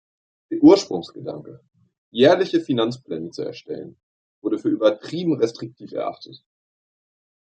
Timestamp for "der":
0.49-0.57